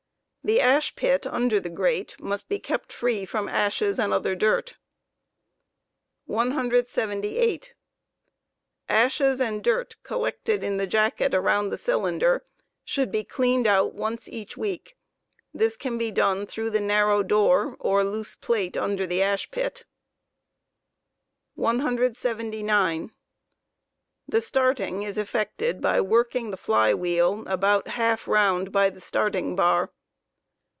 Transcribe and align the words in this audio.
The 0.43 0.59
ash 0.59 0.95
pit 0.95 1.27
under 1.27 1.59
the 1.59 1.69
grate 1.69 2.15
must 2.19 2.49
be 2.49 2.57
kept 2.57 2.91
free 2.91 3.25
from 3.25 3.47
ashes 3.47 3.99
and'other 3.99 4.33
dirt 4.33 4.73
178. 6.25 7.75
Ashes 8.89 9.39
and 9.39 9.63
dirt 9.63 9.97
collected 10.01 10.63
in 10.63 10.77
the 10.77 10.87
jacket 10.87 11.35
around 11.35 11.69
the 11.69 11.77
cylinder 11.77 12.43
should 12.83 13.11
be 13.11 13.23
cleaned 13.23 13.67
out 13.67 13.93
once 13.93 14.27
each 14.27 14.57
week; 14.57 14.97
this 15.53 15.77
can 15.77 15.99
be 15.99 16.09
done 16.09 16.47
through 16.47 16.71
the 16.71 16.81
narrow 16.81 17.21
door 17.21 17.77
or 17.79 18.03
loose 18.03 18.35
plate 18.35 18.75
under 18.75 19.05
the 19.05 19.21
ash 19.21 19.51
pit. 19.51 19.85
y 21.55 21.71
$ 21.73 21.75
starting 21.75 21.83
* 21.83 21.83
179. 21.93 23.11
The 24.27 24.41
starting 24.41 25.03
is 25.03 25.19
effected 25.19 25.79
by 25.79 26.01
working 26.01 26.49
the 26.49 26.57
fly 26.57 26.95
wheel 26.95 27.43
about 27.45 27.89
half 27.89 28.27
round 28.27 28.71
by 28.71 28.89
the 28.89 28.99
start. 28.99 29.35
ing 29.35 29.55
bar. 29.55 29.91